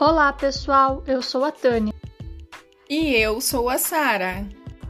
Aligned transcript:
Olá, 0.00 0.32
pessoal. 0.32 1.04
Eu 1.06 1.22
sou 1.22 1.44
a 1.44 1.52
Tânia. 1.52 1.94
E 2.90 3.14
eu 3.14 3.40
sou 3.40 3.68
a 3.68 3.78
Sara. 3.78 4.44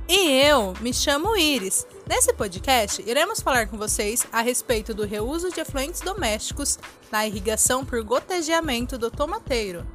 E 0.09 0.31
eu 0.31 0.73
me 0.81 0.95
chamo 0.95 1.37
Iris. 1.37 1.87
Nesse 2.09 2.33
podcast, 2.33 3.03
iremos 3.07 3.41
falar 3.41 3.69
com 3.69 3.77
vocês 3.77 4.27
a 4.33 4.41
respeito 4.41 4.95
do 4.95 5.05
reuso 5.05 5.53
de 5.53 5.61
efluentes 5.61 6.01
domésticos 6.01 6.79
na 7.13 7.27
irrigação 7.27 7.85
por 7.85 8.03
gotejeamento 8.03 8.97
do 8.97 9.11
tomateiro. 9.11 9.87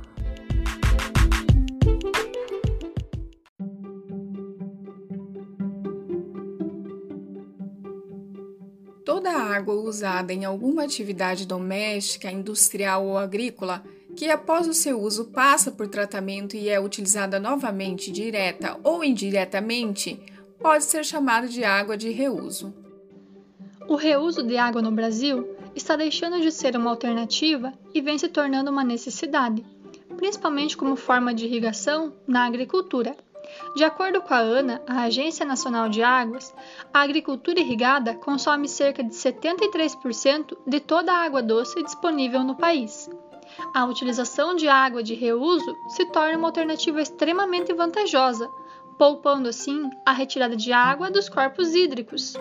Toda 9.04 9.32
a 9.32 9.56
água 9.56 9.74
usada 9.74 10.32
em 10.32 10.46
alguma 10.46 10.84
atividade 10.84 11.48
doméstica, 11.48 12.32
industrial 12.32 13.08
ou 13.08 13.18
agrícola 13.18 13.84
que 14.20 14.30
após 14.30 14.68
o 14.68 14.74
seu 14.74 15.00
uso 15.00 15.30
passa 15.32 15.72
por 15.72 15.88
tratamento 15.88 16.54
e 16.54 16.68
é 16.68 16.78
utilizada 16.78 17.40
novamente 17.40 18.12
direta 18.12 18.78
ou 18.84 19.02
indiretamente, 19.02 20.22
pode 20.60 20.84
ser 20.84 21.06
chamada 21.06 21.48
de 21.48 21.64
água 21.64 21.96
de 21.96 22.10
reuso. 22.10 22.74
O 23.88 23.96
reuso 23.96 24.44
de 24.44 24.58
água 24.58 24.82
no 24.82 24.92
Brasil 24.92 25.48
está 25.74 25.96
deixando 25.96 26.42
de 26.42 26.52
ser 26.52 26.76
uma 26.76 26.90
alternativa 26.90 27.72
e 27.94 28.02
vem 28.02 28.18
se 28.18 28.28
tornando 28.28 28.70
uma 28.70 28.84
necessidade, 28.84 29.66
principalmente 30.18 30.76
como 30.76 30.98
forma 30.98 31.34
de 31.34 31.46
irrigação 31.46 32.12
na 32.28 32.46
agricultura. 32.46 33.16
De 33.74 33.86
acordo 33.86 34.22
com 34.22 34.34
a 34.34 34.40
ANA, 34.40 34.82
a 34.86 35.04
Agência 35.04 35.46
Nacional 35.46 35.88
de 35.88 36.04
Águas, 36.04 36.54
a 36.94 37.00
agricultura 37.04 37.62
irrigada 37.62 38.16
consome 38.16 38.68
cerca 38.68 39.02
de 39.02 39.16
73% 39.16 40.58
de 40.68 40.80
toda 40.82 41.14
a 41.14 41.24
água 41.24 41.42
doce 41.42 41.82
disponível 41.82 42.44
no 42.44 42.56
país. 42.56 43.10
A 43.74 43.86
utilização 43.86 44.56
de 44.56 44.68
água 44.68 45.04
de 45.04 45.14
reuso 45.14 45.78
se 45.90 46.06
torna 46.06 46.38
uma 46.38 46.48
alternativa 46.48 47.02
extremamente 47.02 47.74
vantajosa, 47.74 48.50
poupando 48.98 49.48
assim 49.48 49.90
a 50.06 50.12
retirada 50.12 50.56
de 50.56 50.74
água 50.74 51.10
dos 51.10 51.30
corpos 51.30 51.74
hídricos. 51.74 52.34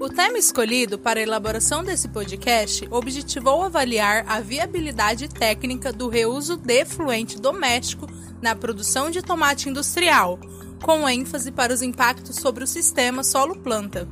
O 0.00 0.08
tema 0.08 0.36
escolhido 0.36 0.98
para 0.98 1.20
a 1.20 1.22
elaboração 1.22 1.84
desse 1.84 2.08
podcast 2.08 2.86
objetivou 2.90 3.62
avaliar 3.62 4.24
a 4.26 4.40
viabilidade 4.40 5.28
técnica 5.28 5.92
do 5.92 6.08
reuso 6.08 6.56
de 6.56 6.80
efluente 6.80 7.40
doméstico 7.40 8.06
na 8.42 8.56
produção 8.56 9.10
de 9.10 9.22
tomate 9.22 9.68
industrial, 9.68 10.40
com 10.82 11.08
ênfase 11.08 11.52
para 11.52 11.72
os 11.72 11.80
impactos 11.80 12.36
sobre 12.36 12.64
o 12.64 12.66
sistema 12.66 13.22
solo-planta. 13.22 14.08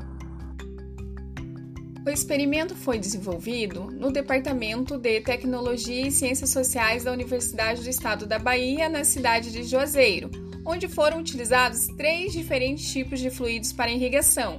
O 2.07 2.09
experimento 2.09 2.77
foi 2.77 2.99
desenvolvido 2.99 3.91
no 3.91 4.13
Departamento 4.13 4.97
de 4.97 5.21
Tecnologia 5.21 6.07
e 6.07 6.13
Ciências 6.13 6.51
Sociais 6.51 7.05
da 7.05 7.13
Universidade 7.13 7.83
do 7.83 7.91
Estado 7.91 8.25
da 8.25 8.39
Bahia, 8.39 8.89
na 8.89 9.05
cidade 9.05 9.51
de 9.51 9.65
Juazeiro, 9.65 10.31
onde 10.65 10.89
foram 10.89 11.19
utilizados 11.19 11.89
três 11.97 12.33
diferentes 12.33 12.91
tipos 12.91 13.19
de 13.19 13.31
fluidos 13.31 13.73
para 13.73 13.91
irrigação: 13.91 14.59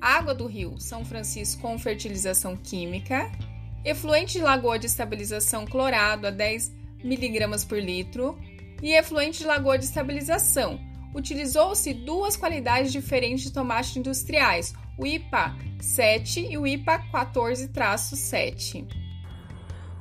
água 0.00 0.34
do 0.34 0.46
rio 0.46 0.80
São 0.80 1.04
Francisco 1.04 1.60
com 1.60 1.78
fertilização 1.78 2.56
química, 2.56 3.30
efluente 3.84 4.38
de 4.38 4.42
lagoa 4.42 4.78
de 4.78 4.86
estabilização 4.86 5.66
clorado 5.66 6.26
a 6.26 6.30
10 6.30 6.72
mg 7.04 7.66
por 7.68 7.78
litro 7.78 8.38
e 8.82 8.92
efluente 8.92 9.40
de 9.40 9.44
lagoa 9.44 9.78
de 9.78 9.84
estabilização. 9.84 10.91
Utilizou-se 11.14 11.92
duas 11.92 12.36
qualidades 12.36 12.90
diferentes 12.90 13.44
de 13.44 13.52
tomates 13.52 13.96
industriais, 13.96 14.74
o 14.98 15.06
IPA 15.06 15.56
7 15.80 16.46
e 16.50 16.56
o 16.56 16.66
IPA 16.66 17.04
14-7. 17.12 18.86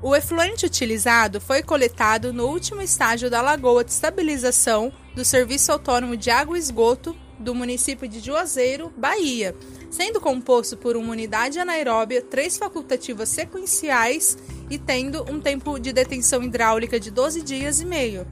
O 0.02 0.16
efluente 0.16 0.66
utilizado 0.66 1.40
foi 1.40 1.62
coletado 1.62 2.34
no 2.34 2.48
último 2.48 2.82
estágio 2.82 3.30
da 3.30 3.40
lagoa 3.40 3.84
de 3.84 3.92
estabilização 3.92 4.92
do 5.14 5.24
Serviço 5.24 5.72
Autônomo 5.72 6.18
de 6.18 6.32
Água 6.32 6.58
e 6.58 6.60
Esgoto 6.60 7.16
do 7.38 7.54
município 7.54 8.08
de 8.08 8.20
Juazeiro, 8.20 8.92
Bahia, 8.96 9.56
sendo 9.90 10.22
composto 10.22 10.78
por 10.78 10.96
uma 10.96 11.12
unidade 11.12 11.60
anaeróbia, 11.60 12.22
três 12.22 12.58
facultativas 12.58 13.30
sequenciais 13.30 14.38
e 14.70 14.78
tendo 14.78 15.24
um 15.32 15.40
tempo 15.40 15.78
de 15.80 15.92
detenção 15.92 16.42
hidráulica 16.44 17.00
de 17.00 17.12
12 17.12 17.42
dias 17.42 17.80
e 17.82 17.86
meio. 17.86 18.26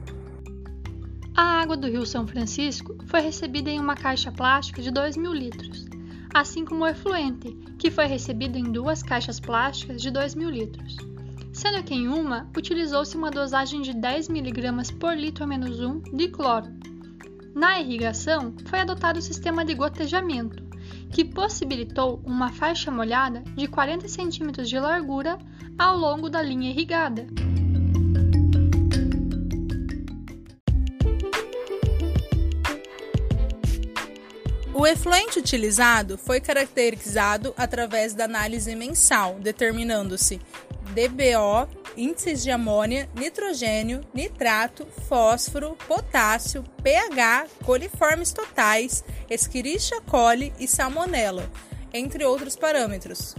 A 1.42 1.62
água 1.62 1.74
do 1.74 1.88
Rio 1.88 2.04
São 2.04 2.26
Francisco 2.26 2.94
foi 3.06 3.20
recebida 3.20 3.70
em 3.70 3.80
uma 3.80 3.94
caixa 3.94 4.30
plástica 4.30 4.82
de 4.82 4.90
2 4.90 5.16
mil 5.16 5.32
litros, 5.32 5.86
assim 6.34 6.66
como 6.66 6.84
o 6.84 6.86
efluente, 6.86 7.56
que 7.78 7.90
foi 7.90 8.04
recebido 8.04 8.58
em 8.58 8.64
duas 8.64 9.02
caixas 9.02 9.40
plásticas 9.40 10.02
de 10.02 10.10
2 10.10 10.34
mil 10.34 10.50
litros, 10.50 10.98
sendo 11.50 11.82
que 11.82 11.94
em 11.94 12.08
uma 12.08 12.46
utilizou-se 12.54 13.16
uma 13.16 13.30
dosagem 13.30 13.80
de 13.80 13.94
10 13.94 14.28
mg 14.28 14.92
por 14.96 15.16
litro 15.16 15.46
menos 15.46 15.80
1 15.80 16.14
de 16.14 16.28
cloro. 16.28 16.66
Na 17.54 17.80
irrigação, 17.80 18.52
foi 18.66 18.80
adotado 18.80 19.18
o 19.18 19.22
sistema 19.22 19.64
de 19.64 19.72
gotejamento, 19.72 20.62
que 21.10 21.24
possibilitou 21.24 22.20
uma 22.22 22.50
faixa 22.50 22.90
molhada 22.90 23.42
de 23.56 23.66
40 23.66 24.06
cm 24.06 24.62
de 24.62 24.78
largura 24.78 25.38
ao 25.78 25.96
longo 25.96 26.28
da 26.28 26.42
linha 26.42 26.68
irrigada. 26.68 27.26
O 34.80 34.86
efluente 34.86 35.38
utilizado 35.38 36.16
foi 36.16 36.40
caracterizado 36.40 37.52
através 37.54 38.14
da 38.14 38.24
análise 38.24 38.74
mensal, 38.74 39.38
determinando-se 39.38 40.40
DBO, 40.94 41.68
índices 41.98 42.42
de 42.42 42.50
amônia, 42.50 43.06
nitrogênio, 43.14 44.00
nitrato, 44.14 44.86
fósforo, 45.06 45.76
potássio, 45.86 46.64
pH, 46.82 47.46
coliformes 47.62 48.32
totais, 48.32 49.04
Escherichia 49.28 50.00
coli 50.00 50.50
e 50.58 50.66
Salmonella, 50.66 51.46
entre 51.92 52.24
outros 52.24 52.56
parâmetros. 52.56 53.34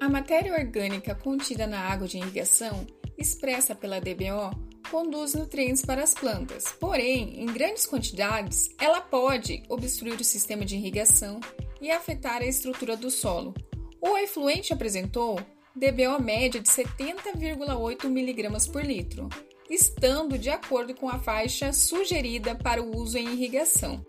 A 0.00 0.08
matéria 0.08 0.52
orgânica 0.52 1.14
contida 1.14 1.64
na 1.64 1.78
água 1.78 2.08
de 2.08 2.18
irrigação, 2.18 2.84
expressa 3.16 3.72
pela 3.72 4.00
DBO, 4.00 4.67
conduz 4.90 5.34
nutrientes 5.34 5.84
para 5.84 6.02
as 6.02 6.14
plantas. 6.14 6.64
Porém, 6.80 7.40
em 7.42 7.46
grandes 7.46 7.86
quantidades, 7.86 8.70
ela 8.80 9.00
pode 9.00 9.62
obstruir 9.68 10.20
o 10.20 10.24
sistema 10.24 10.64
de 10.64 10.76
irrigação 10.76 11.40
e 11.80 11.90
afetar 11.90 12.42
a 12.42 12.46
estrutura 12.46 12.96
do 12.96 13.10
solo. 13.10 13.54
O 14.00 14.16
efluente 14.16 14.72
apresentou 14.72 15.40
DBO 15.74 16.22
média 16.22 16.60
de 16.60 16.68
70,8 16.68 18.04
mg 18.04 18.70
por 18.72 18.84
litro 18.84 19.28
estando 19.70 20.38
de 20.38 20.50
acordo 20.50 20.94
com 20.94 21.08
a 21.08 21.18
faixa 21.18 21.72
sugerida 21.72 22.54
para 22.54 22.82
o 22.82 22.96
uso 22.96 23.18
em 23.18 23.28
irrigação. 23.32 24.02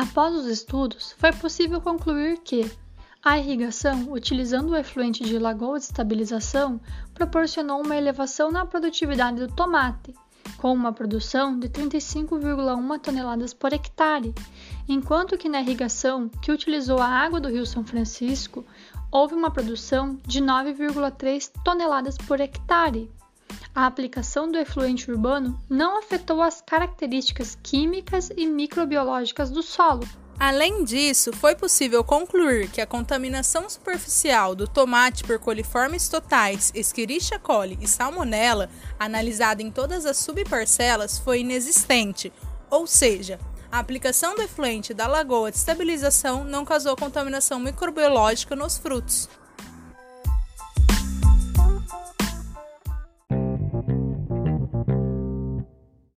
Após 0.00 0.34
os 0.34 0.46
estudos, 0.46 1.14
foi 1.18 1.30
possível 1.30 1.78
concluir 1.78 2.38
que 2.38 2.72
a 3.22 3.38
irrigação, 3.38 4.10
utilizando 4.10 4.70
o 4.70 4.76
efluente 4.76 5.22
de 5.22 5.38
lagoa 5.38 5.78
de 5.78 5.84
estabilização, 5.84 6.80
proporcionou 7.12 7.84
uma 7.84 7.94
elevação 7.94 8.50
na 8.50 8.64
produtividade 8.64 9.46
do 9.46 9.52
tomate, 9.52 10.14
com 10.56 10.72
uma 10.72 10.90
produção 10.90 11.58
de 11.58 11.68
35,1 11.68 12.98
toneladas 12.98 13.52
por 13.52 13.74
hectare, 13.74 14.34
enquanto 14.88 15.36
que 15.36 15.50
na 15.50 15.60
irrigação, 15.60 16.30
que 16.30 16.50
utilizou 16.50 16.98
a 16.98 17.06
água 17.06 17.38
do 17.38 17.50
Rio 17.50 17.66
São 17.66 17.84
Francisco, 17.84 18.64
houve 19.12 19.34
uma 19.34 19.50
produção 19.50 20.18
de 20.26 20.40
9,3 20.40 21.52
toneladas 21.62 22.16
por 22.16 22.40
hectare. 22.40 23.12
A 23.74 23.86
aplicação 23.86 24.50
do 24.50 24.58
efluente 24.58 25.10
urbano 25.10 25.60
não 25.68 25.98
afetou 25.98 26.42
as 26.42 26.60
características 26.60 27.56
químicas 27.62 28.30
e 28.36 28.46
microbiológicas 28.46 29.50
do 29.50 29.62
solo, 29.62 30.06
Além 30.40 30.84
disso, 30.84 31.34
foi 31.34 31.54
possível 31.54 32.02
concluir 32.02 32.70
que 32.70 32.80
a 32.80 32.86
contaminação 32.86 33.68
superficial 33.68 34.54
do 34.54 34.66
tomate 34.66 35.22
por 35.22 35.38
coliformes 35.38 36.08
totais, 36.08 36.72
Escherichia 36.74 37.38
coli 37.38 37.76
e 37.78 37.86
Salmonella, 37.86 38.70
analisada 38.98 39.62
em 39.62 39.70
todas 39.70 40.06
as 40.06 40.16
subparcelas, 40.16 41.18
foi 41.18 41.40
inexistente, 41.40 42.32
ou 42.70 42.86
seja, 42.86 43.38
a 43.70 43.80
aplicação 43.80 44.34
do 44.34 44.40
efluente 44.40 44.94
da 44.94 45.06
lagoa 45.06 45.50
de 45.50 45.58
estabilização 45.58 46.42
não 46.42 46.64
causou 46.64 46.96
contaminação 46.96 47.60
microbiológica 47.60 48.56
nos 48.56 48.78
frutos. 48.78 49.28